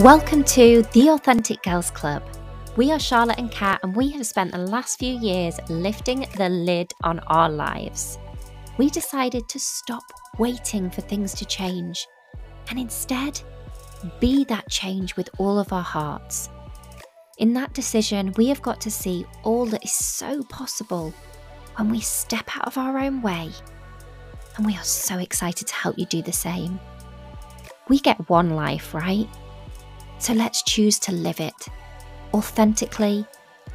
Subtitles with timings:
[0.00, 2.24] Welcome to the Authentic Girls Club.
[2.76, 6.48] We are Charlotte and Kat, and we have spent the last few years lifting the
[6.48, 8.18] lid on our lives.
[8.76, 10.02] We decided to stop
[10.36, 12.08] waiting for things to change
[12.68, 13.40] and instead
[14.18, 16.48] be that change with all of our hearts.
[17.38, 21.14] In that decision, we have got to see all that is so possible
[21.76, 23.48] when we step out of our own way.
[24.56, 26.80] And we are so excited to help you do the same.
[27.88, 29.28] We get one life, right?
[30.18, 31.68] So let's choose to live it
[32.34, 33.24] authentically,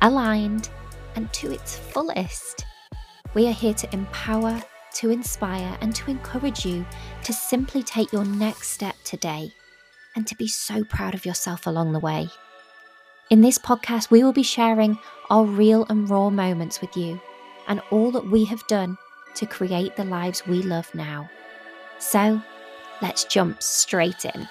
[0.02, 0.70] aligned,
[1.16, 2.66] and to its fullest.
[3.34, 4.62] We are here to empower,
[4.96, 6.86] to inspire, and to encourage you
[7.24, 9.54] to simply take your next step today
[10.16, 12.28] and to be so proud of yourself along the way.
[13.30, 14.98] In this podcast, we will be sharing
[15.30, 17.22] our real and raw moments with you
[17.68, 18.98] and all that we have done
[19.36, 21.30] to create the lives we love now.
[22.00, 22.42] So,
[23.02, 24.50] let's jump straight in.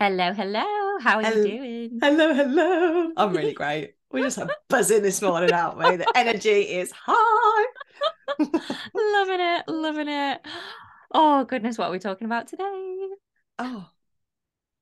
[0.00, 0.64] Hello, hello.
[1.02, 1.44] How are hello.
[1.44, 1.98] you doing?
[2.00, 3.12] Hello, hello.
[3.18, 3.96] I'm really great.
[4.10, 4.38] We're just
[4.70, 5.96] buzzing this morning, aren't we?
[5.96, 7.66] The energy is high.
[8.38, 10.40] loving it, loving it.
[11.12, 13.08] Oh goodness, what are we talking about today?
[13.58, 13.90] Oh,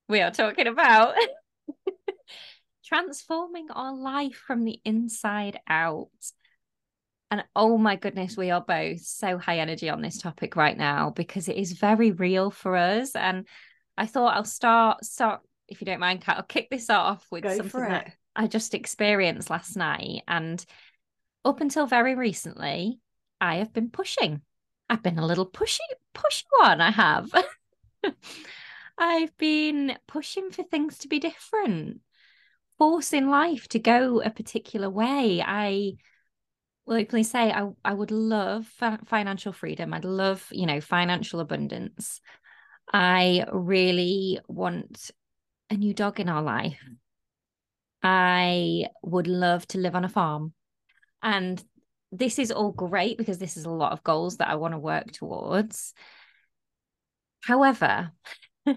[0.08, 1.16] we are talking about
[2.84, 6.10] transforming our life from the inside out.
[7.32, 11.10] And oh my goodness, we are both so high energy on this topic right now
[11.10, 13.16] because it is very real for us.
[13.16, 13.48] And
[13.98, 16.36] I thought I'll start start if you don't mind, Kat.
[16.38, 20.64] I'll kick this off with Go something that I just experienced last night, and
[21.44, 23.00] up until very recently,
[23.40, 24.42] I have been pushing.
[24.88, 25.78] I've been a little pushy,
[26.14, 26.80] pushy one.
[26.80, 27.30] I have.
[28.98, 32.00] I've been pushing for things to be different,
[32.78, 35.42] forcing life to go a particular way.
[35.44, 35.92] I
[36.86, 38.66] will openly say I, I would love
[39.04, 39.92] financial freedom.
[39.92, 42.20] I'd love, you know, financial abundance.
[42.92, 45.10] I really want
[45.70, 46.78] a new dog in our life.
[48.02, 50.54] I would love to live on a farm.
[51.22, 51.62] And
[52.12, 54.78] this is all great because this is a lot of goals that I want to
[54.78, 55.92] work towards.
[57.42, 58.12] However,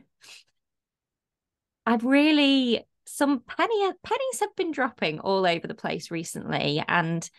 [1.86, 7.30] I've really some penny pennies have been dropping all over the place recently and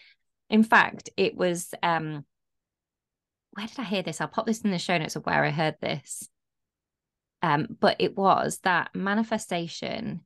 [0.50, 2.26] in fact it was um
[3.52, 4.20] where did I hear this?
[4.20, 6.28] I'll pop this in the show notes of where I heard this.
[7.42, 10.22] Um, but it was that manifestation,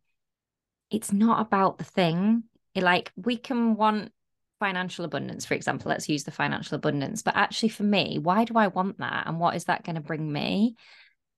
[0.90, 2.44] it's not about the thing.
[2.74, 4.12] It, like we can want
[4.60, 5.88] financial abundance, for example.
[5.88, 7.22] Let's use the financial abundance.
[7.22, 9.26] But actually, for me, why do I want that?
[9.26, 10.76] And what is that going to bring me?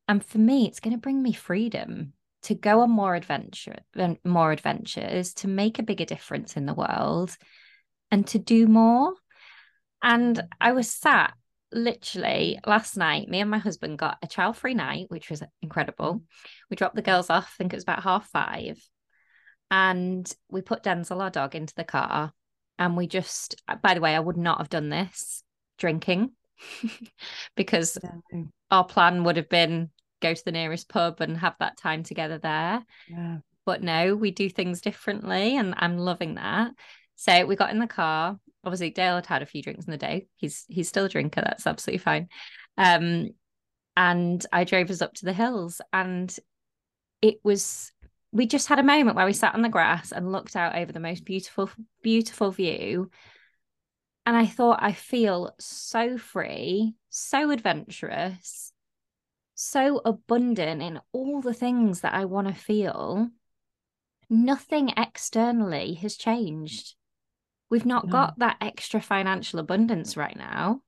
[0.09, 2.13] And for me, it's going to bring me freedom
[2.43, 3.77] to go on more adventure
[4.25, 7.37] more adventures, to make a bigger difference in the world
[8.11, 9.15] and to do more.
[10.03, 11.35] And I was sat
[11.73, 16.15] literally last night, me and my husband got a child free night, which was incredible.
[16.15, 16.23] Mm.
[16.71, 18.79] We dropped the girls off, I think it was about half five.
[19.71, 22.33] And we put Denzel, our dog, into the car.
[22.79, 25.43] And we just, by the way, I would not have done this
[25.79, 26.31] drinking
[27.57, 28.43] because yeah.
[28.71, 29.91] our plan would have been
[30.21, 32.85] go to the nearest pub and have that time together there.
[33.09, 33.39] Yeah.
[33.67, 35.57] But no, we do things differently.
[35.57, 36.73] And I'm loving that.
[37.17, 39.97] So we got in the car obviously Dale had had a few drinks in the
[39.97, 40.29] day.
[40.37, 41.41] He's he's still a drinker.
[41.41, 42.29] That's absolutely fine.
[42.77, 43.31] Um,
[43.97, 46.35] and I drove us up to the hills, and
[47.23, 47.91] it was
[48.31, 50.93] we just had a moment where we sat on the grass and looked out over
[50.93, 51.71] the most beautiful
[52.03, 53.11] beautiful view.
[54.27, 58.75] And I thought I feel so free, so adventurous,
[59.55, 63.31] so abundant in all the things that I want to feel.
[64.29, 66.98] Nothing externally has changed
[67.71, 68.13] We've not no.
[68.13, 70.83] got that extra financial abundance right now,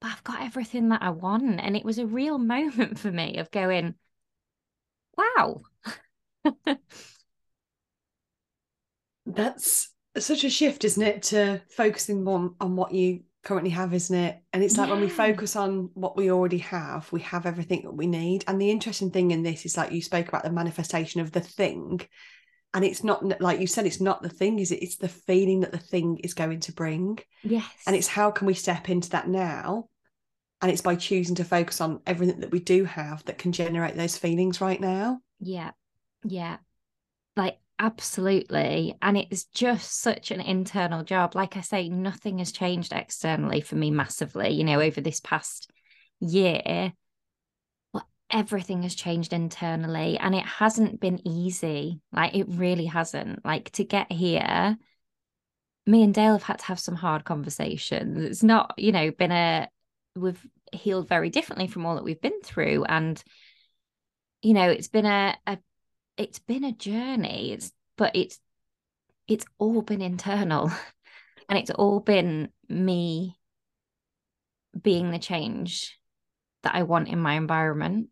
[0.00, 1.60] but I've got everything that I want.
[1.60, 3.94] And it was a real moment for me of going,
[5.16, 5.62] wow.
[9.26, 11.22] That's such a shift, isn't it?
[11.24, 14.40] To focusing more on what you currently have, isn't it?
[14.52, 14.94] And it's like yeah.
[14.94, 18.44] when we focus on what we already have, we have everything that we need.
[18.46, 21.40] And the interesting thing in this is like you spoke about the manifestation of the
[21.40, 22.00] thing
[22.76, 24.82] and it's not like you said it's not the thing is it?
[24.82, 27.18] It's the feeling that the thing is going to bring.
[27.42, 27.64] Yes.
[27.86, 29.88] and it's how can we step into that now?
[30.60, 33.96] And it's by choosing to focus on everything that we do have that can generate
[33.96, 35.20] those feelings right now.
[35.40, 35.70] Yeah.
[36.22, 36.58] Yeah.
[37.34, 38.94] Like absolutely.
[39.00, 41.34] And it's just such an internal job.
[41.34, 45.70] Like i say nothing has changed externally for me massively you know over this past
[46.20, 46.92] year
[48.30, 52.00] everything has changed internally and it hasn't been easy.
[52.12, 53.44] Like it really hasn't.
[53.44, 54.76] Like to get here,
[55.86, 58.22] me and Dale have had to have some hard conversations.
[58.22, 59.68] It's not, you know, been a
[60.16, 62.84] we've healed very differently from all that we've been through.
[62.84, 63.22] And,
[64.42, 65.58] you know, it's been a, a
[66.16, 67.52] it's been a journey.
[67.52, 68.40] It's but it's
[69.28, 70.70] it's all been internal.
[71.48, 73.38] And it's all been me
[74.82, 75.96] being the change
[76.64, 78.08] that I want in my environment.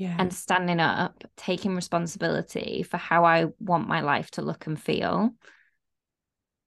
[0.00, 0.16] Yeah.
[0.18, 5.34] And standing up, taking responsibility for how I want my life to look and feel.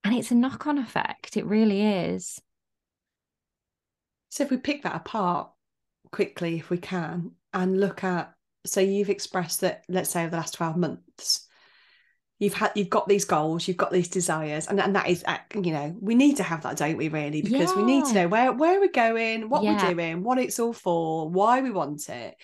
[0.03, 1.35] And it's a knock on effect.
[1.35, 2.39] It really is.
[4.29, 5.49] So if we pick that apart
[6.11, 8.31] quickly, if we can, and look at,
[8.67, 11.47] so you've expressed that, let's say over the last 12 months,
[12.37, 15.37] you've had you've got these goals you've got these desires and, and that is uh,
[15.53, 17.77] you know we need to have that don't we really because yeah.
[17.77, 19.71] we need to know where where we're going what yeah.
[19.71, 22.35] we're doing what it's all for why we want it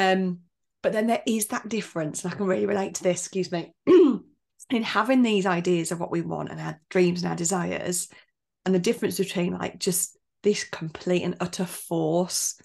[0.00, 0.38] um
[0.82, 3.72] but then there is that difference and i can really relate to this excuse me
[3.86, 8.08] in having these ideas of what we want and our dreams and our desires
[8.64, 12.60] and the difference between like just this complete and utter force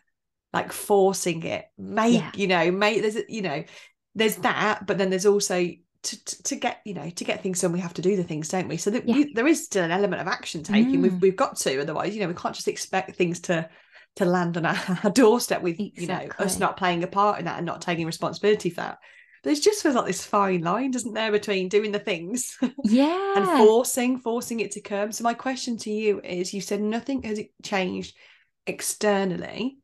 [0.53, 2.31] like forcing it make yeah.
[2.35, 3.63] you know make there's you know
[4.13, 5.69] there's that but then there's also
[6.03, 8.47] to, to, get you know to get things done we have to do the things
[8.49, 9.15] don't we so that yeah.
[9.15, 11.01] we, there is still an element of action taking mm.
[11.01, 13.67] we've, we've got to otherwise you know we can't just expect things to
[14.15, 16.03] to land on our, doorstep with exactly.
[16.03, 18.99] you know us not playing a part in that and not taking responsibility for that
[19.43, 23.33] but there's just feels like this fine line doesn't there between doing the things yeah
[23.35, 27.23] and forcing forcing it to come so my question to you is you said nothing
[27.23, 28.15] has changed
[28.67, 29.77] externally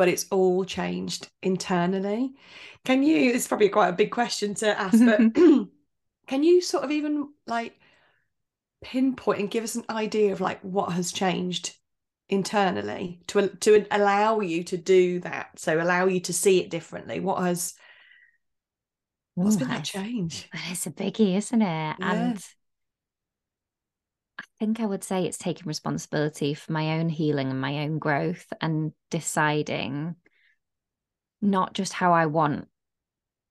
[0.00, 2.32] but it's all changed internally.
[2.86, 5.18] Can you, it's probably quite a big question to ask, but
[6.26, 7.78] can you sort of even like
[8.82, 11.76] pinpoint and give us an idea of like what has changed
[12.30, 17.20] internally to to allow you to do that so allow you to see it differently
[17.20, 17.74] what has
[19.34, 21.94] what's Ooh, been that change it's a biggie isn't it yeah.
[22.00, 22.44] and
[24.40, 27.98] I think I would say it's taking responsibility for my own healing and my own
[27.98, 30.16] growth and deciding
[31.42, 32.68] not just how I want,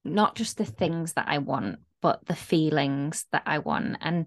[0.04, 3.98] not just the things that I want, but the feelings that I want.
[4.02, 4.26] And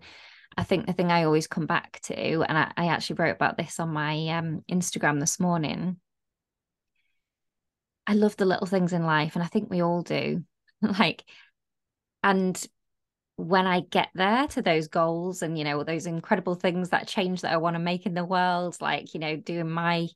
[0.56, 3.56] I think the thing I always come back to, and I, I actually wrote about
[3.56, 5.96] this on my um, Instagram this morning.
[8.06, 10.44] I love the little things in life, and I think we all do.
[10.82, 11.24] like,
[12.22, 12.60] and
[13.36, 17.40] when I get there to those goals and, you know, those incredible things, that change
[17.40, 20.08] that I want to make in the world, like, you know, doing my,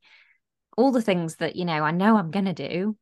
[0.77, 2.97] all the things that, you know, I know I'm going to do,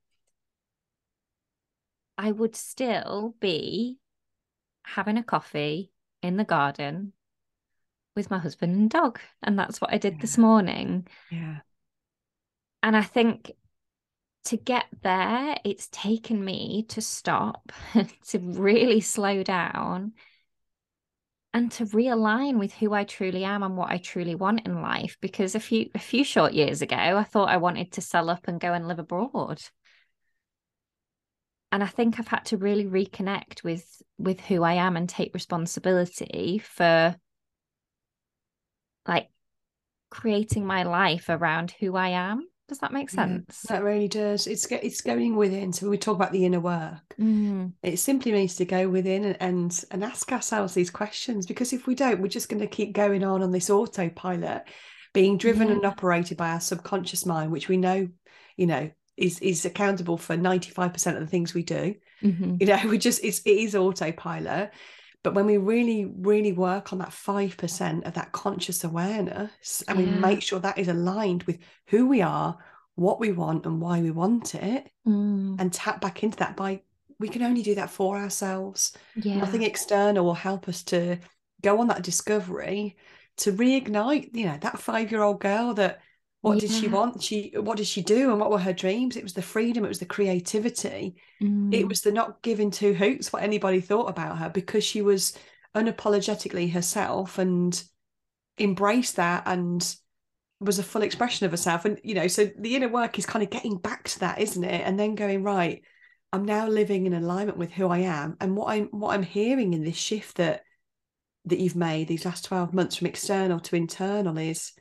[2.16, 3.98] I would still be
[4.84, 5.90] having a coffee
[6.22, 7.12] in the garden
[8.16, 9.18] with my husband and dog.
[9.42, 10.20] And that's what I did yeah.
[10.20, 11.06] this morning.
[11.30, 11.58] Yeah.
[12.82, 13.52] And I think
[14.46, 17.72] to get there, it's taken me to stop,
[18.28, 20.12] to really slow down
[21.54, 25.16] and to realign with who I truly am and what I truly want in life.
[25.20, 28.48] Because a few a few short years ago, I thought I wanted to sell up
[28.48, 29.62] and go and live abroad.
[31.72, 35.32] And I think I've had to really reconnect with with who I am and take
[35.32, 37.16] responsibility for
[39.06, 39.28] like
[40.10, 43.66] creating my life around who I am does that make sense?
[43.68, 44.46] Yeah, that really does.
[44.46, 45.72] It's it's going within.
[45.72, 47.72] So when we talk about the inner work, mm.
[47.82, 51.44] it simply means to go within and, and and ask ourselves these questions.
[51.44, 54.62] Because if we don't, we're just going to keep going on on this autopilot,
[55.12, 55.74] being driven yeah.
[55.74, 58.08] and operated by our subconscious mind, which we know,
[58.56, 61.96] you know, is is accountable for ninety five percent of the things we do.
[62.22, 62.56] Mm-hmm.
[62.60, 64.70] You know, we just it's it is autopilot.
[65.24, 70.04] But when we really, really work on that 5% of that conscious awareness and yeah.
[70.04, 72.58] we make sure that is aligned with who we are,
[72.94, 75.56] what we want, and why we want it, mm.
[75.58, 76.82] and tap back into that by
[77.18, 78.92] we can only do that for ourselves.
[79.16, 79.36] Yeah.
[79.36, 81.18] Nothing external will help us to
[81.62, 82.96] go on that discovery
[83.38, 86.00] to reignite, you know, that five year old girl that
[86.44, 86.68] what yeah.
[86.68, 87.22] did she want?
[87.22, 89.16] She what did she do and what were her dreams?
[89.16, 91.16] It was the freedom it was the creativity.
[91.42, 91.72] Mm.
[91.72, 95.38] it was the not giving two hoots what anybody thought about her because she was
[95.74, 97.82] unapologetically herself and
[98.58, 99.96] embraced that and
[100.60, 101.86] was a full expression of herself.
[101.86, 104.64] And you know so the inner work is kind of getting back to that isn't
[104.64, 104.82] it?
[104.86, 105.82] And then going right
[106.34, 109.72] i'm now living in alignment with who i am and what i'm what i'm hearing
[109.72, 110.62] in this shift that
[111.44, 114.72] that you've made these last 12 months from external to internal is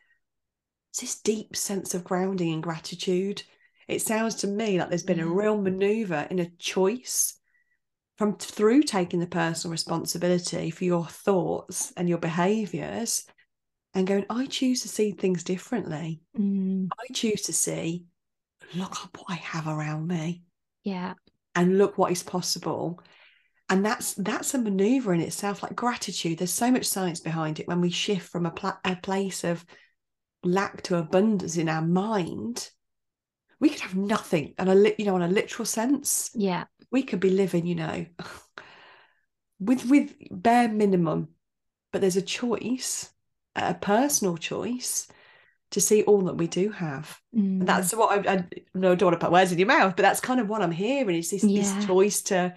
[0.93, 3.41] it's this deep sense of grounding and gratitude.
[3.87, 7.33] It sounds to me like there's been a real maneuver in a choice
[8.19, 13.25] from through taking the personal responsibility for your thoughts and your behaviors
[13.95, 16.21] and going, I choose to see things differently.
[16.37, 16.89] Mm.
[16.91, 18.05] I choose to see,
[18.75, 20.43] look at what I have around me.
[20.83, 21.15] Yeah.
[21.55, 23.01] And look what is possible.
[23.67, 26.37] And that's that's a maneuver in itself, like gratitude.
[26.37, 29.65] There's so much science behind it when we shift from a, a place of
[30.43, 32.69] lack to abundance in our mind.
[33.59, 36.31] We could have nothing, and a you know, on a literal sense.
[36.33, 36.65] Yeah.
[36.91, 38.05] We could be living, you know,
[39.59, 41.29] with with bare minimum,
[41.91, 43.09] but there's a choice,
[43.55, 45.07] a personal choice
[45.71, 47.17] to see all that we do have.
[47.35, 47.59] Mm.
[47.61, 48.45] And that's what I, I
[48.75, 50.71] no, don't want to put words in your mouth, but that's kind of what I'm
[50.71, 51.61] hearing is this, Yeah.
[51.61, 52.53] this choice to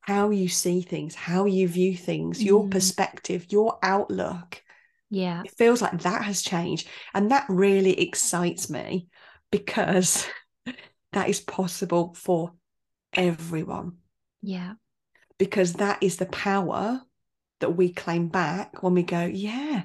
[0.00, 2.70] how you see things, how you view things, your Mm.
[2.70, 4.61] perspective, your outlook.
[5.12, 5.42] Yeah.
[5.44, 6.88] It feels like that has changed.
[7.12, 9.08] And that really excites me
[9.50, 10.26] because
[11.12, 12.54] that is possible for
[13.12, 13.98] everyone
[14.40, 14.72] Yeah.
[15.38, 17.02] because that is the power
[17.60, 19.82] that we claim back when we go, yeah,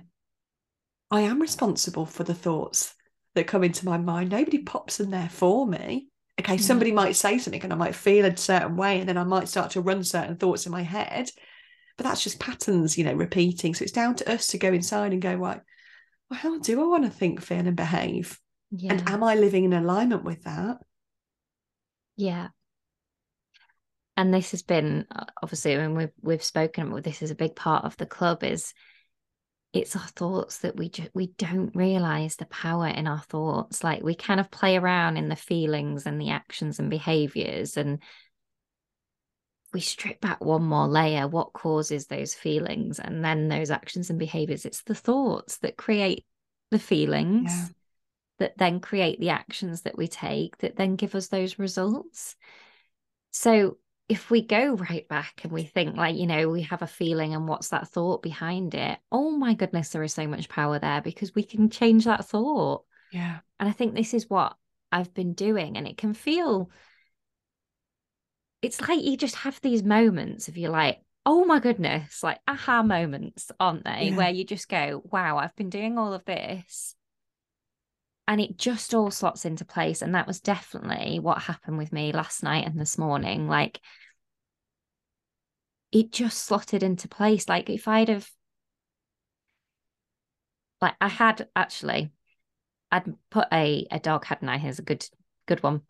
[1.11, 2.95] I am responsible for the thoughts
[3.35, 4.31] that come into my mind.
[4.31, 6.07] Nobody pops in there for me.
[6.39, 6.61] Okay, mm-hmm.
[6.63, 9.49] somebody might say something and I might feel a certain way, and then I might
[9.49, 11.29] start to run certain thoughts in my head.
[11.97, 13.73] But that's just patterns, you know, repeating.
[13.73, 15.61] So it's down to us to go inside and go, right,
[16.29, 18.39] well, how do I want to think, feel, and behave?
[18.71, 18.93] Yeah.
[18.93, 20.77] And am I living in alignment with that?
[22.15, 22.49] Yeah.
[24.17, 27.55] And this has been uh, obviously when we've we've spoken about this is a big
[27.55, 28.73] part of the club is
[29.73, 34.01] it's our thoughts that we just we don't realize the power in our thoughts like
[34.01, 38.01] we kind of play around in the feelings and the actions and behaviors and
[39.73, 44.19] we strip back one more layer what causes those feelings and then those actions and
[44.19, 46.25] behaviors it's the thoughts that create
[46.71, 47.67] the feelings Yeah.
[48.39, 52.35] that then create the actions that we take that then give us those results
[53.31, 53.77] so
[54.09, 57.35] if we go right back and we think like you know we have a feeling
[57.35, 61.01] and what's that thought behind it oh my goodness there is so much power there
[61.01, 63.39] because we can change that thought Yeah.
[63.59, 64.55] and I think this is what
[64.91, 65.75] I've been doing.
[65.75, 66.71] And it can feel,
[68.61, 72.81] it's like you just have these moments of you're like, oh my goodness, like aha
[72.83, 74.09] moments, aren't they?
[74.09, 74.15] Yeah.
[74.15, 76.95] Where you just go, wow, I've been doing all of this.
[78.29, 80.01] And it just all slots into place.
[80.01, 83.47] And that was definitely what happened with me last night and this morning.
[83.47, 83.79] Like,
[85.91, 87.47] it just slotted into place.
[87.47, 88.29] Like, if I'd have,
[90.81, 92.11] like, I had actually,
[92.91, 94.57] I'd put a a dog, hadn't I?
[94.57, 95.05] Here's a good
[95.45, 95.81] good one.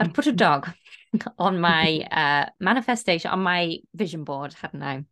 [0.00, 0.70] I'd put a dog
[1.38, 5.04] on my uh manifestation on my vision board, hadn't I?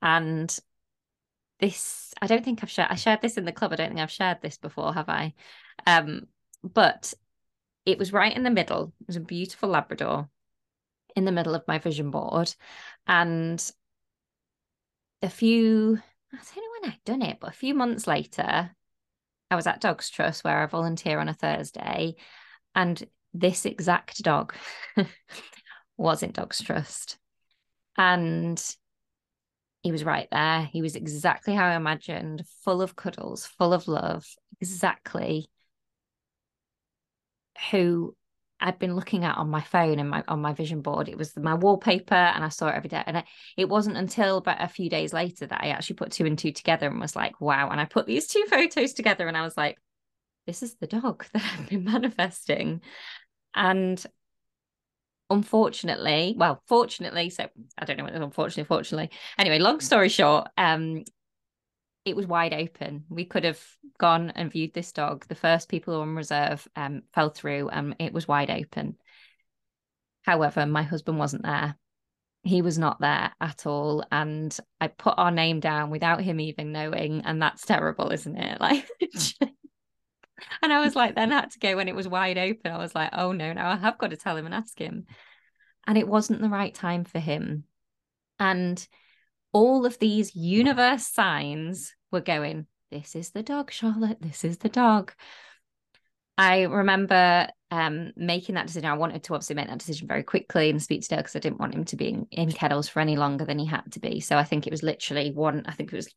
[0.00, 0.58] And
[1.60, 2.88] this, I don't think I've shared.
[2.90, 3.72] I shared this in the club.
[3.72, 5.32] I don't think I've shared this before, have I?
[5.86, 6.26] Um,
[6.64, 7.14] but
[7.86, 8.92] it was right in the middle.
[9.00, 10.28] It was a beautiful Labrador
[11.14, 12.54] in the middle of my vision board,
[13.06, 13.72] and
[15.22, 15.98] a few.
[16.32, 18.70] I don't know when I'd done it, but a few months later,
[19.50, 22.16] I was at Dogs Trust where I volunteer on a Thursday,
[22.74, 23.02] and
[23.34, 24.54] this exact dog
[25.96, 27.18] wasn't Dogs Trust.
[27.96, 28.62] And
[29.82, 30.62] he was right there.
[30.62, 34.24] He was exactly how I imagined, full of cuddles, full of love,
[34.60, 35.48] exactly
[37.70, 38.16] who
[38.60, 41.08] I'd been looking at on my phone and my on my vision board.
[41.08, 43.02] It was my wallpaper, and I saw it every day.
[43.04, 43.24] And
[43.56, 46.52] it wasn't until about a few days later that I actually put two and two
[46.52, 49.56] together and was like, "Wow!" And I put these two photos together, and I was
[49.56, 49.78] like,
[50.46, 52.82] "This is the dog that I've been manifesting."
[53.54, 54.04] And
[55.30, 59.10] unfortunately, well, fortunately, so I don't know what unfortunately, fortunately.
[59.38, 61.04] Anyway, long story short, um,
[62.04, 63.04] it was wide open.
[63.08, 63.60] We could have
[63.98, 65.26] gone and viewed this dog.
[65.28, 68.96] The first people on reserve um, fell through and it was wide open.
[70.22, 71.76] However, my husband wasn't there.
[72.44, 74.04] He was not there at all.
[74.10, 77.22] And I put our name down without him even knowing.
[77.24, 78.60] And that's terrible, isn't it?
[78.60, 78.88] Like,
[80.62, 82.72] and I was like, then I had to go when it was wide open.
[82.72, 85.06] I was like, oh no, now I have got to tell him and ask him.
[85.86, 87.64] And it wasn't the right time for him.
[88.38, 88.86] And
[89.52, 94.20] all of these universe signs were going, This is the dog, Charlotte.
[94.20, 95.12] This is the dog.
[96.38, 98.88] I remember um, making that decision.
[98.88, 101.40] I wanted to obviously make that decision very quickly and speak to Dale because I
[101.40, 104.00] didn't want him to be in, in kennels for any longer than he had to
[104.00, 104.20] be.
[104.20, 106.12] So I think it was literally one, I think it was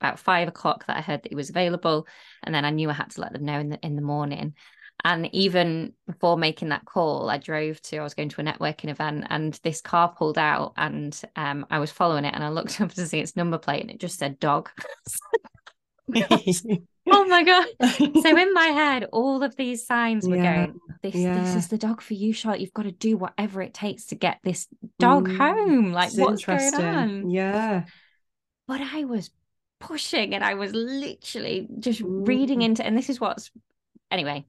[0.00, 2.06] about five o'clock that I heard that he was available.
[2.42, 4.54] And then I knew I had to let them know in the in the morning.
[5.02, 8.88] And even before making that call, I drove to, I was going to a networking
[8.88, 12.80] event and this car pulled out and um, I was following it and I looked
[12.80, 14.70] up to see its number plate and it just said dog.
[17.10, 17.66] oh my God.
[18.14, 21.76] So in my head, all of these signs were Yeah, going, this, this is the
[21.78, 22.60] dog for you, Charlotte.
[22.60, 25.92] You've got to do whatever it takes to get this dog Mm, home.
[25.92, 27.30] Like, what's going on?
[27.30, 27.84] Yeah.
[28.66, 29.30] but I was
[29.86, 33.50] pushing and I was literally just reading into and this is what's
[34.10, 34.46] anyway,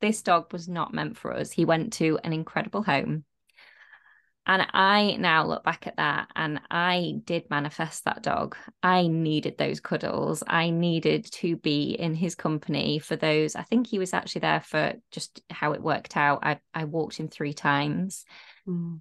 [0.00, 1.52] this dog was not meant for us.
[1.52, 3.24] He went to an incredible home
[4.44, 8.56] And I now look back at that and I did manifest that dog.
[8.82, 10.42] I needed those cuddles.
[10.48, 13.54] I needed to be in his company for those.
[13.54, 16.40] I think he was actually there for just how it worked out.
[16.42, 18.24] I, I walked him three times.
[18.66, 19.00] Mm.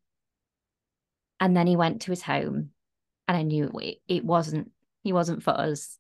[1.39, 2.69] And then he went to his home
[3.27, 4.71] and I knew it, it wasn't,
[5.03, 5.97] he wasn't for us.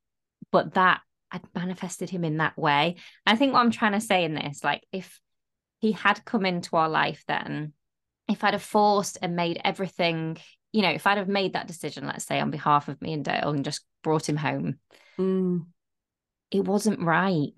[0.51, 2.95] But that I'd manifested him in that way.
[3.25, 5.19] I think what I'm trying to say in this, like if
[5.79, 7.73] he had come into our life then,
[8.27, 10.37] if I'd have forced and made everything,
[10.71, 13.25] you know, if I'd have made that decision, let's say on behalf of me and
[13.25, 14.79] Dale and just brought him home,
[15.17, 15.65] mm.
[16.51, 17.53] it wasn't right.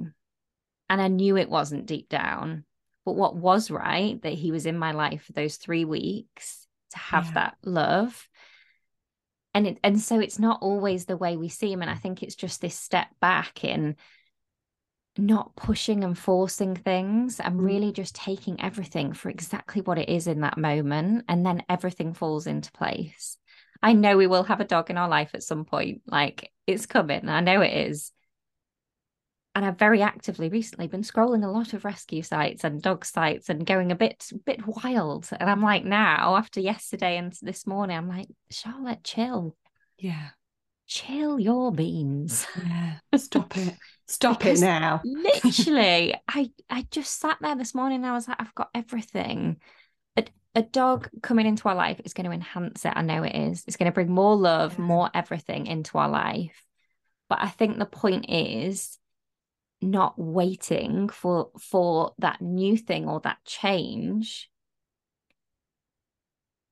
[0.90, 2.66] And I knew it wasn't deep down.
[3.06, 6.98] But what was right, that he was in my life for those three weeks to
[6.98, 7.34] have yeah.
[7.34, 8.30] that love.
[9.54, 11.82] And it and so it's not always the way we see him.
[11.82, 13.96] And I think it's just this step back in
[15.18, 17.64] not pushing and forcing things and mm.
[17.64, 22.14] really just taking everything for exactly what it is in that moment and then everything
[22.14, 23.38] falls into place
[23.84, 26.88] i know we will have a dog in our life at some point like it's
[26.88, 28.12] coming i know it is
[29.56, 33.50] and i've very actively recently been scrolling a lot of rescue sites and dog sites
[33.50, 37.98] and going a bit bit wild and i'm like now after yesterday and this morning
[37.98, 39.56] i'm like charlotte chill
[39.98, 40.30] yeah
[40.88, 43.76] chill your beans yeah stop it
[44.08, 45.02] Stop because it now.
[45.04, 49.58] literally, I I just sat there this morning and I was like, I've got everything.
[50.18, 52.94] A, a dog coming into our life is going to enhance it.
[52.96, 53.64] I know it is.
[53.66, 54.86] It's going to bring more love, yeah.
[54.86, 56.64] more everything into our life.
[57.30, 58.98] But I think the point is
[59.84, 64.50] not waiting for for that new thing or that change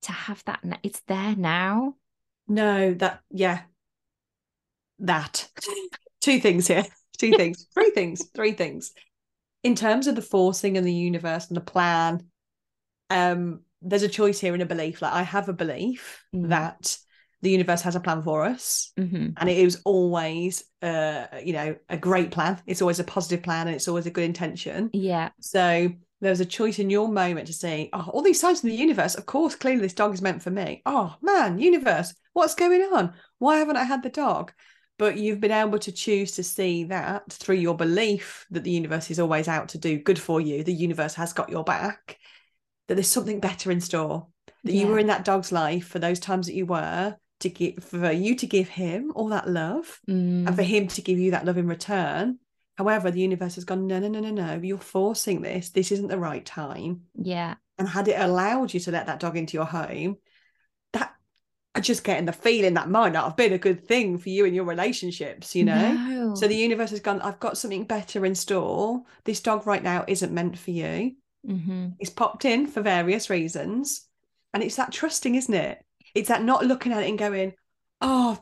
[0.01, 1.95] to have that it's there now
[2.47, 3.61] no that yeah
[4.99, 5.47] that
[6.21, 6.85] two things here
[7.21, 8.91] two things, three things, three things.
[9.63, 12.25] In terms of the forcing and the universe and the plan,
[13.09, 15.01] um, there's a choice here in a belief.
[15.01, 16.49] Like I have a belief mm.
[16.49, 16.97] that
[17.41, 19.29] the universe has a plan for us, mm-hmm.
[19.37, 22.61] and it is always, uh, you know, a great plan.
[22.67, 24.89] It's always a positive plan, and it's always a good intention.
[24.93, 25.29] Yeah.
[25.39, 25.89] So
[26.21, 28.75] there was a choice in your moment to say, oh, all these signs in the
[28.75, 29.15] universe.
[29.15, 30.83] Of course, clearly this dog is meant for me.
[30.85, 33.13] Oh man, universe, what's going on?
[33.39, 34.51] Why haven't I had the dog?
[35.01, 39.09] but you've been able to choose to see that through your belief that the universe
[39.09, 42.19] is always out to do good for you the universe has got your back
[42.87, 44.27] that there's something better in store
[44.63, 44.81] that yeah.
[44.81, 48.11] you were in that dog's life for those times that you were to give for
[48.11, 50.47] you to give him all that love mm.
[50.47, 52.39] and for him to give you that love in return
[52.77, 56.07] however the universe has gone no no no no no you're forcing this this isn't
[56.07, 59.65] the right time yeah and had it allowed you to let that dog into your
[59.65, 60.17] home
[60.93, 61.13] that
[61.73, 64.45] I just getting the feeling that might not have been a good thing for you
[64.45, 65.93] and your relationships, you know?
[65.93, 66.35] No.
[66.35, 69.01] So the universe has gone, I've got something better in store.
[69.23, 71.13] This dog right now isn't meant for you.
[71.47, 71.87] Mm-hmm.
[71.99, 74.05] It's popped in for various reasons.
[74.53, 75.83] And it's that trusting, isn't it?
[76.13, 77.53] It's that not looking at it and going,
[78.01, 78.37] oh,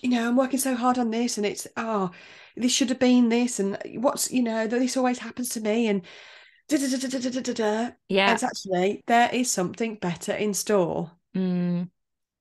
[0.00, 2.10] you know, I'm working so hard on this and it's, oh,
[2.56, 3.60] this should have been this.
[3.60, 5.88] And what's, you know, this always happens to me.
[5.88, 6.02] And
[6.68, 8.32] da, da, da, yeah.
[8.32, 11.10] It's actually, there is something better in store.
[11.36, 11.90] Mm.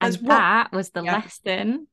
[0.01, 1.17] And what, that was the yeah.
[1.17, 1.87] lesson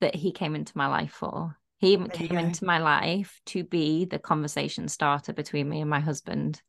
[0.00, 1.56] that he came into my life for.
[1.78, 6.00] He there came into my life to be the conversation starter between me and my
[6.00, 6.60] husband.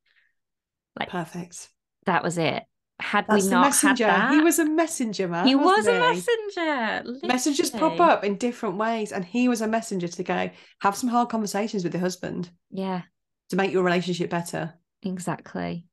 [0.98, 1.70] Like perfect.
[2.06, 2.64] That was it.
[3.02, 5.48] Had That's we not had that, he was a messenger, man.
[5.48, 5.92] He was he?
[5.92, 7.02] a messenger.
[7.06, 7.28] Literally.
[7.28, 10.50] Messages pop up in different ways, and he was a messenger to go
[10.82, 12.50] have some hard conversations with your husband.
[12.70, 13.04] Yeah,
[13.50, 14.74] to make your relationship better.
[15.02, 15.86] Exactly.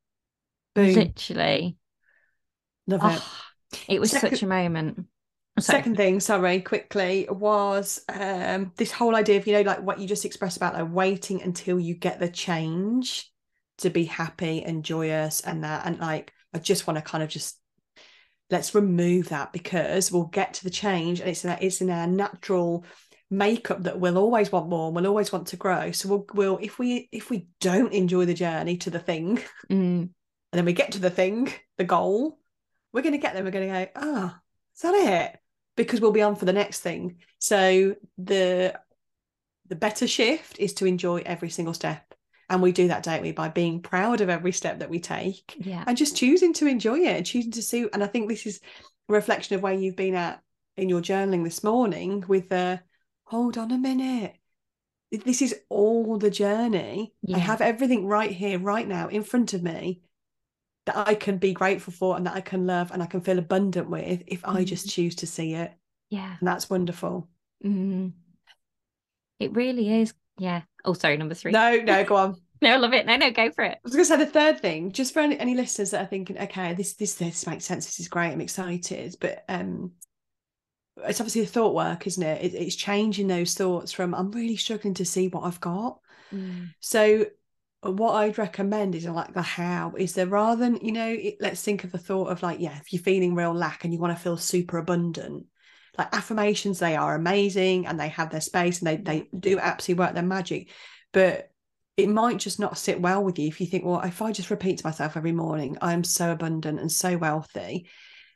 [0.75, 0.95] Boom.
[0.95, 1.79] Literally.
[2.89, 3.85] Love oh, it.
[3.89, 5.07] It was second, such a moment.
[5.59, 10.07] Second thing, sorry, quickly, was um, this whole idea of, you know, like what you
[10.07, 13.33] just expressed about like waiting until you get the change
[13.79, 15.87] to be happy and joyous and that.
[15.87, 17.59] And like, I just want to kind of just
[18.51, 21.91] let's remove that because we'll get to the change and it's in our, it's in
[21.91, 22.85] our natural
[23.29, 26.59] makeup that we'll always want more and we'll always want to grow so we'll, we'll
[26.63, 29.37] if we if we don't enjoy the journey to the thing
[29.69, 30.03] mm.
[30.03, 30.11] and
[30.53, 32.39] then we get to the thing the goal
[32.97, 34.41] we're going to get there We're going to go, ah, oh,
[34.75, 35.39] is that it?
[35.77, 37.19] Because we'll be on for the next thing.
[37.39, 38.81] So the
[39.69, 42.06] the better shift is to enjoy every single step.
[42.49, 43.33] And we do that, don't we?
[43.33, 45.57] By being proud of every step that we take.
[45.59, 45.83] Yeah.
[45.87, 47.89] And just choosing to enjoy it and choosing to see.
[47.93, 48.61] And I think this is
[49.09, 50.41] a reflection of where you've been at
[50.77, 52.81] in your journaling this morning with the
[53.25, 54.37] hold on a minute.
[55.11, 57.13] This is all the journey.
[57.23, 57.37] Yeah.
[57.37, 60.03] I have everything right here, right now, in front of me
[60.87, 63.39] that I can be grateful for and that I can love and I can feel
[63.39, 64.55] abundant with if mm.
[64.55, 65.03] I just mm-hmm.
[65.03, 65.73] choose to see it.
[66.11, 66.37] Yeah.
[66.39, 67.29] And that's wonderful.
[67.65, 68.13] Mm.
[69.41, 70.15] It really is.
[70.39, 70.63] Yeah.
[70.85, 71.53] Oh, sorry, number three.
[71.53, 72.37] No, no, go on.
[72.63, 73.07] no, I love it.
[73.07, 73.77] No, no, go for it.
[73.77, 76.09] I was going to say the third thing, just for any, any listeners that are
[76.09, 77.87] thinking, okay, this this this makes sense.
[77.87, 78.33] This is great.
[78.33, 79.93] I'm excited, but um,
[81.05, 82.45] it's obviously the thought work, isn't it?
[82.45, 82.55] it?
[82.55, 85.99] It's changing those thoughts from I'm really struggling to see what I've got.
[86.33, 86.71] Mm.
[86.81, 87.27] So
[87.83, 91.63] what I'd recommend is like the how is there rather than you know it, let's
[91.63, 94.17] think of the thought of like yeah if you're feeling real lack and you want
[94.17, 95.47] to feel super abundant
[95.99, 100.05] like affirmations they are amazing and they have their space and they they do absolutely
[100.05, 100.71] work their magic.
[101.13, 101.51] But
[101.97, 104.51] it might just not sit well with you if you think well if I just
[104.51, 107.89] repeat to myself every morning I am so abundant and so wealthy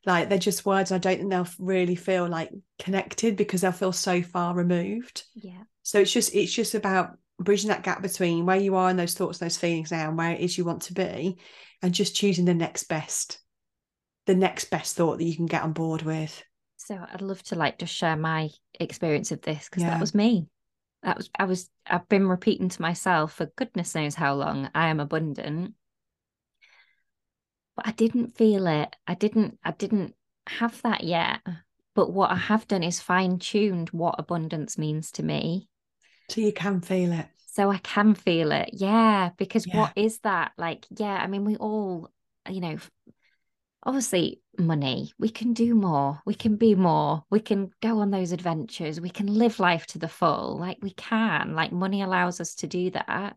[0.07, 3.93] like they're just words I don't think they'll really feel like connected because they'll feel
[3.93, 5.25] so far removed.
[5.35, 5.63] Yeah.
[5.83, 9.15] So it's just it's just about bridging that gap between where you are and those
[9.15, 11.39] thoughts those feelings now and where it is you want to be
[11.83, 13.39] and just choosing the next best
[14.27, 16.43] the next best thought that you can get on board with
[16.81, 19.91] so i'd love to like just share my experience of this because Yeah.
[19.91, 20.47] that was me
[21.03, 24.89] that was i was i've been repeating to myself for goodness knows how long i
[24.89, 25.75] am abundant
[27.77, 30.15] but i didn't feel it i didn't i didn't
[30.47, 31.41] have that yet
[31.95, 35.69] but what i have done is fine-tuned what abundance means to me
[36.31, 38.71] so you can feel it so I can feel it.
[38.73, 39.75] Yeah, because Yeah.
[39.75, 40.53] what is that?
[40.57, 42.09] Like, yeah, I mean, we all,
[42.49, 42.79] you know,
[43.83, 48.33] obviously money, we can do more, we can be more, we can go on those
[48.33, 50.59] adventures, we can live life to the full.
[50.59, 53.37] Like, we can, like, money allows us to do that.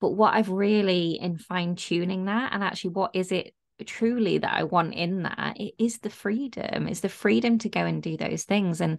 [0.00, 4.52] But what I've really in fine tuning that, and actually, what is it truly that
[4.52, 5.58] I want in that?
[5.60, 8.80] It is the freedom, it's the freedom to go and do those things.
[8.80, 8.98] And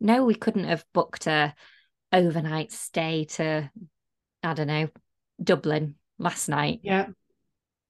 [0.00, 1.54] no, we couldn't have booked a
[2.12, 3.70] overnight stay to
[4.42, 4.88] I don't know
[5.42, 7.06] Dublin last night yeah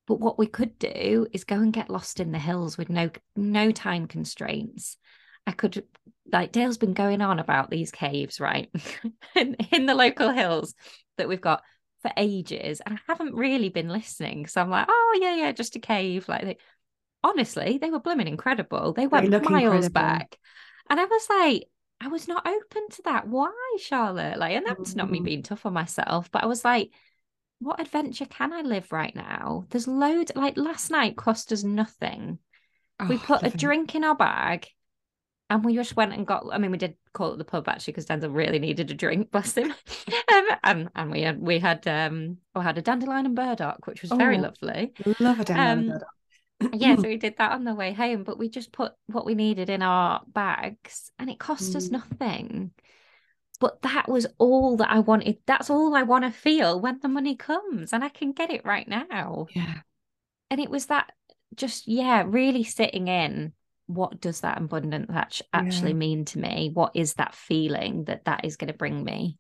[0.07, 3.11] but what we could do is go and get lost in the hills with no
[3.35, 4.97] no time constraints
[5.47, 5.85] I could
[6.33, 8.71] like Dale's been going on about these caves right
[9.37, 10.75] in, in the local hills
[11.19, 11.62] that we've got
[12.03, 15.77] for ages and I haven't really been listening so I'm like oh yeah yeah just
[15.77, 16.57] a cave like they,
[17.25, 19.90] honestly they were blooming incredible they went miles incredible.
[19.90, 20.38] back
[20.88, 21.64] and I was like
[22.01, 23.27] I was not open to that.
[23.27, 24.38] Why, Charlotte?
[24.38, 25.25] Like, and that's not me Mm.
[25.25, 26.90] being tough on myself, but I was like,
[27.59, 29.66] what adventure can I live right now?
[29.71, 32.38] There's loads, like last night cost us nothing.
[33.09, 34.69] we Oh, put a drink in our bag
[35.49, 37.92] and we just went and got, I mean, we did call it the pub actually
[37.92, 39.71] because Denzel really needed a drink, bless him.
[40.33, 44.03] um, and, and we had, we had, um, we had a dandelion and burdock, which
[44.03, 44.42] was very Oh.
[44.42, 45.99] lovely love a down Um,
[46.73, 49.35] yeah, so we did that on the way home, but we just put what we
[49.35, 51.92] needed in our bags and it cost us Mm.
[51.92, 52.71] nothing.
[53.59, 55.38] But that was all that I wanted.
[55.47, 58.64] That's all I want to feel when the money comes, and I can get it
[58.64, 59.51] right now.
[59.55, 59.83] yeah
[60.51, 61.12] And it was that
[61.55, 63.53] just, yeah, really sitting in
[63.87, 65.99] what does that abundance act- actually Yeah.
[65.99, 66.71] mean to me?
[66.73, 69.38] What is that feeling that that is going to bring me?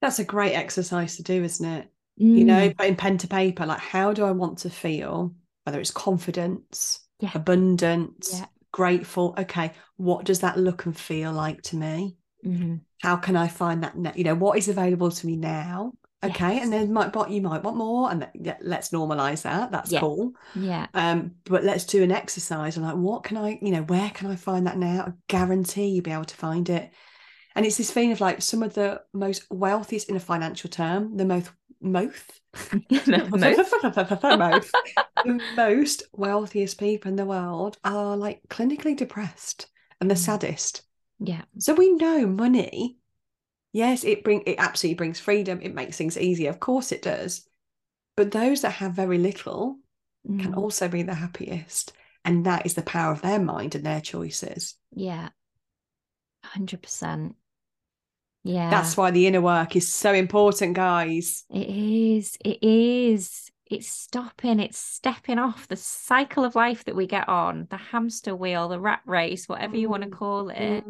[0.00, 1.88] that's a great exercise to do isn't it
[2.32, 5.80] you know Mm, putting pen to paper like how do I want to feel whether
[5.80, 7.30] it's confidence Yeah.
[7.34, 8.46] abundance Yeah.
[8.72, 12.80] grateful okay what does that look and feel like to me mhm.
[13.02, 15.92] how can I find that ne- you know what is available to me now
[16.24, 16.64] okay Yes.
[16.64, 20.00] and then might you might want more and th- yeah, let's normalize that that's Yeah.
[20.00, 20.86] cool Yeah.
[20.94, 24.30] um but let's do an exercise and like what can I you know where can
[24.30, 26.90] I find that now I guarantee you'll be able to find it
[27.54, 31.16] and it's this feeling of like some of the most wealthiest in a financial term
[31.16, 31.50] the most
[31.80, 32.40] most
[34.32, 34.72] Most.
[35.56, 39.66] most wealthiest people in the world are like clinically depressed
[40.00, 40.18] and the Mm.
[40.18, 40.82] saddest
[41.24, 41.42] Yeah.
[41.58, 42.98] so we know money,
[43.72, 45.60] yes, it bring it absolutely brings freedom.
[45.62, 47.46] It makes things easier, of course it does.
[48.16, 49.78] But those that have very little
[50.26, 50.56] can Mm.
[50.56, 51.92] also be the happiest,
[52.24, 54.76] and that is the power of their mind and their choices.
[54.94, 55.30] Yeah.
[56.44, 57.36] 100%.
[58.44, 58.70] Yeah.
[58.70, 61.44] That's why the inner work is so important, guys.
[61.48, 62.36] It is.
[62.44, 63.51] It is.
[63.72, 68.36] It's stopping, it's stepping off the cycle of life that we get on, the hamster
[68.36, 70.84] wheel, the rat race, whatever you want to Mm, call it.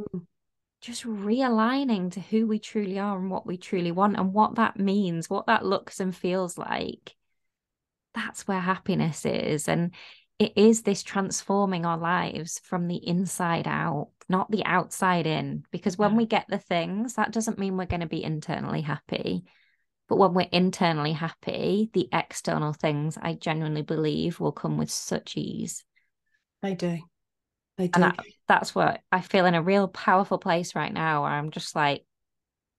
[0.80, 4.78] Just realigning to who we truly are and what we truly want and what that
[4.78, 7.14] means, what that looks and feels like.
[8.14, 9.68] That's where happiness is.
[9.68, 9.92] And
[10.40, 15.64] it is this transforming our lives from the inside out, not the outside in.
[15.70, 16.16] Because when Yeah.
[16.16, 19.44] we get the things, that doesn't mean we're going to be internally happy.
[20.12, 25.38] But when we're internally happy, the external things I genuinely believe will come with such
[25.38, 25.86] ease.
[26.60, 26.98] They do.
[27.78, 27.92] They do.
[27.94, 28.12] And I,
[28.46, 32.04] that's what I feel in a real powerful place right now where I'm just like,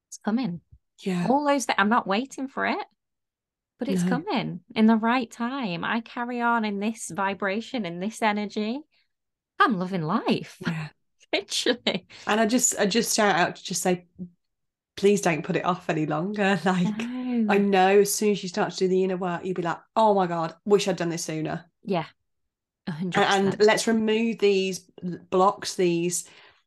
[0.09, 0.61] it's coming.
[0.99, 1.25] yeah.
[1.27, 2.85] All those that I'm not waiting for it,
[3.79, 4.09] but it's No.
[4.21, 5.83] coming in the right time.
[5.83, 8.79] I carry on in this vibration, in this energy.
[9.59, 10.89] I'm loving life, Yeah.
[11.33, 12.05] literally.
[12.27, 14.05] And I just I just shout out to just say
[14.95, 16.59] please don't put it off any longer.
[16.65, 16.87] Like
[17.33, 17.53] No.
[17.53, 19.79] I know as soon as you start to do the inner work, you'll be like,
[19.95, 21.65] oh my God, wish I'd done this sooner.
[21.83, 22.05] Yeah.
[22.87, 24.79] A hundred And, and let's remove these
[25.29, 26.25] blocks, these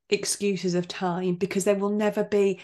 [0.08, 2.60] excuses of time, because there will never be,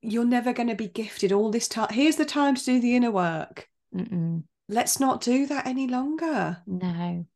[0.00, 1.88] you're never going to be gifted all this time.
[1.90, 3.68] Here's the time to do the inner work.
[3.94, 4.44] Mm-mm.
[4.68, 6.58] Let's not do that any longer.
[6.66, 7.26] No.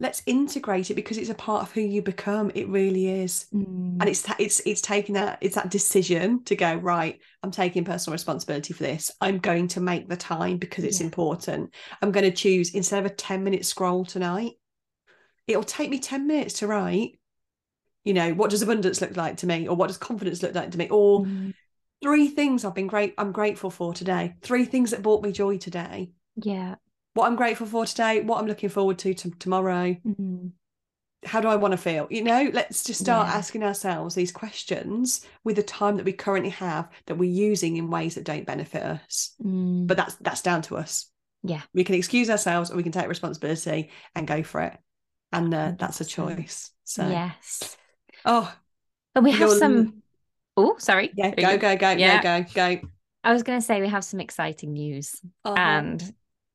[0.00, 2.50] Let's integrate it because it's a part of who you become.
[2.54, 3.46] It really is.
[3.54, 3.98] Mm.
[4.00, 8.14] and it's it's it's taking that it's that decision to go right i'm taking personal
[8.14, 11.06] responsibility for this i'm going to make the time because it's Yeah.
[11.06, 14.52] important i'm going to choose instead of a 10 minute scroll tonight
[15.46, 17.18] it'll take me 10 minutes to write
[18.04, 20.70] you know what does abundance look like to me or what does confidence look like
[20.70, 21.52] to me or Mm.
[22.02, 25.58] three things i've been great i'm grateful for today three things that brought me joy
[25.58, 26.76] today Yeah.
[27.20, 30.52] What i'm grateful for today what i'm looking forward to, to tomorrow Mm.
[31.24, 32.06] how do I want to feel?
[32.10, 33.34] You know, let's just start Yeah.
[33.34, 37.90] asking ourselves these questions with the time that we currently have that we're using in
[37.90, 39.34] ways that don't benefit us.
[39.44, 39.86] Mm.
[39.86, 41.10] But that's that's down to us.
[41.42, 41.60] Yeah.
[41.74, 44.78] We can excuse ourselves or we can take responsibility and go for it.
[45.30, 46.70] And uh, that's a choice.
[46.84, 47.76] So yes.
[48.24, 48.50] oh
[49.14, 50.02] But we have some.
[50.56, 51.10] Oh, sorry.
[51.14, 52.22] yeah, go, go, go, Yeah.
[52.22, 52.88] go, go, go.
[53.24, 55.54] I was going to say we have some exciting news, Uh-huh.
[55.58, 56.14] and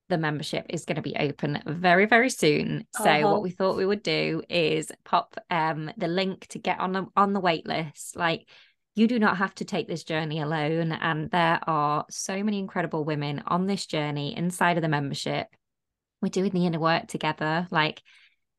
[0.10, 2.86] the membership is going to be open very, very soon.
[2.92, 3.32] So Uh-huh.
[3.32, 7.08] what we thought we would do is pop um the link to get on the
[7.16, 8.16] on the wait list.
[8.16, 8.48] Like
[8.94, 13.04] you do not have to take this journey alone, and there are so many incredible
[13.04, 15.48] women on this journey inside of the membership.
[16.22, 17.68] We're doing the inner work together.
[17.72, 18.02] Like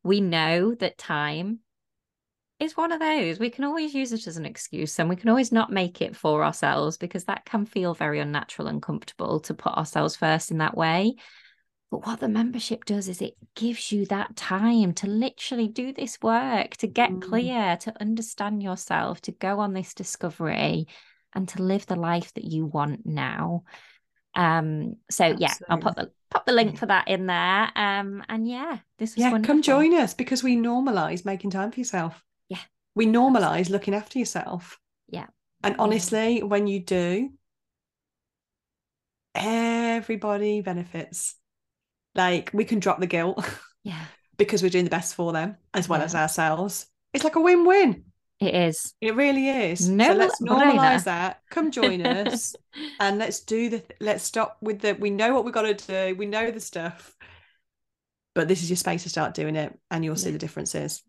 [0.02, 1.60] we know that time
[2.58, 3.38] is one of those.
[3.38, 6.16] We can always use it as an excuse and we can always not make it
[6.16, 10.58] for ourselves because that can feel very unnatural and comfortable to put ourselves first in
[10.58, 11.16] that way.
[11.90, 16.18] But what the membership does is it gives you that time to literally do this
[16.20, 17.20] work, to get Mm.
[17.20, 20.86] clear, to understand yourself, to go on this discovery
[21.34, 23.62] and to live the life that you want now.
[24.34, 27.70] Um so yeah, I'll put the pop the link for that in there.
[27.76, 29.54] Um and yeah, this was Yeah, wonderful.
[29.54, 32.22] come join us because we normalize making time for yourself.
[32.96, 34.80] We normalize looking after yourself.
[35.08, 35.26] Yeah.
[35.62, 37.30] And honestly, when you do,
[39.34, 41.36] everybody benefits.
[42.14, 43.44] Like we can drop the guilt
[43.84, 44.02] Yeah,
[44.38, 46.06] because we're doing the best for them as well Yeah.
[46.06, 46.86] as ourselves.
[47.12, 48.04] It's like a win-win.
[48.40, 48.94] it is.
[49.00, 49.88] It really is.
[49.88, 51.42] No so let's normalize that.
[51.50, 52.56] Come join us
[53.00, 56.16] and let's do the let's stop with the we know what we've got to do.
[56.16, 57.14] We know the stuff.
[58.34, 60.32] But this is your space to start doing it and you'll see Yeah.
[60.32, 61.02] the differences.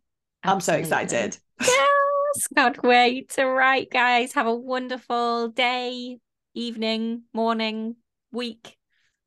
[0.44, 1.38] I'm so excited.
[1.60, 3.36] Yes, can't wait.
[3.38, 6.20] All right, guys, have a wonderful day,
[6.54, 7.96] evening, morning,
[8.32, 8.78] week,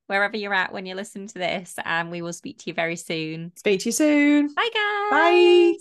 [0.07, 1.75] wherever you're at when you listen to this.
[1.85, 3.53] And we will speak to you very soon.
[3.57, 4.55] Speak to you soon.
[4.55, 5.11] Bye, guys.
[5.11, 5.75] Bye.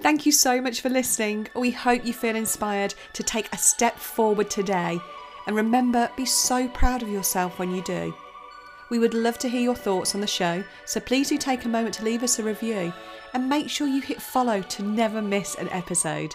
[0.00, 1.48] Thank you so much for listening.
[1.56, 5.00] We hope you feel inspired to take a step forward today.
[5.46, 8.14] And remember, be so proud of yourself when you do.
[8.90, 11.68] We would love to hear your thoughts on the show, so please do take a
[11.68, 12.92] moment to leave us a review
[13.34, 16.34] and make sure you hit follow to never miss an episode.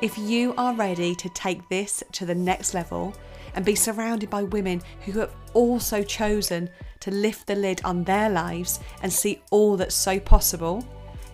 [0.00, 3.14] If you are ready to take this to the next level
[3.54, 8.30] and be surrounded by women who have also chosen to lift the lid on their
[8.30, 10.82] lives and see all that's so possible,